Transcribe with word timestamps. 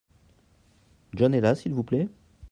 John 1.13 1.35
est 1.35 1.41
là 1.41 1.53
s'il 1.53 1.75
vous 1.75 1.83
plait? 1.83 2.09